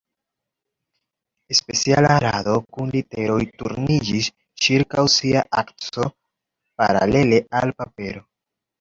Speciala 1.59 2.15
rado 2.23 2.55
kun 2.77 2.89
literoj 2.97 3.37
turniĝis 3.61 4.33
ĉirkaŭ 4.65 5.07
sia 5.19 5.47
akso 5.67 6.11
paralele 6.85 7.47
al 7.65 7.81
papero. 7.81 8.31